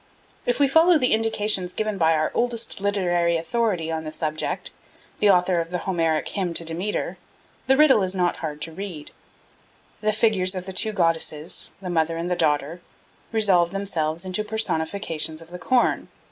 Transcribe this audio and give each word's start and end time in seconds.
If 0.47 0.59
we 0.59 0.67
follow 0.67 0.97
the 0.97 1.13
indications 1.13 1.73
given 1.73 1.99
by 1.99 2.15
our 2.15 2.31
oldest 2.33 2.81
literary 2.81 3.37
authority 3.37 3.91
on 3.91 4.03
the 4.03 4.11
subject, 4.11 4.71
the 5.19 5.29
author 5.29 5.61
of 5.61 5.69
the 5.69 5.77
Homeric 5.77 6.29
hymn 6.29 6.55
to 6.55 6.65
Demeter, 6.65 7.19
the 7.67 7.77
riddle 7.77 8.01
is 8.01 8.15
not 8.15 8.37
hard 8.37 8.63
to 8.63 8.71
read; 8.71 9.11
the 10.01 10.11
figures 10.11 10.55
of 10.55 10.65
the 10.65 10.73
two 10.73 10.91
goddesses, 10.91 11.73
the 11.83 11.89
mother 11.91 12.17
and 12.17 12.31
the 12.31 12.35
daughter, 12.35 12.81
resolve 13.31 13.69
themselves 13.69 14.25
into 14.25 14.43
personifications 14.43 15.39
of 15.39 15.49
the 15.51 15.59
corn. 15.59 16.07